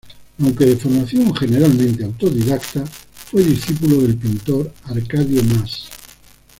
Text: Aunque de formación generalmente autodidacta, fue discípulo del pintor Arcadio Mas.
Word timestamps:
Aunque 0.41 0.63
de 0.65 0.77
formación 0.77 1.31
generalmente 1.35 2.03
autodidacta, 2.03 2.83
fue 2.87 3.43
discípulo 3.43 4.01
del 4.01 4.17
pintor 4.17 4.73
Arcadio 4.85 5.43
Mas. 5.43 5.89